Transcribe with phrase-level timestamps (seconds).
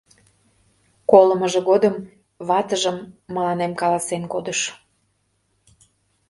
[1.11, 1.95] Колымыжо годым
[2.47, 2.97] ватыжым
[3.35, 4.59] мыланем каласен кодыш...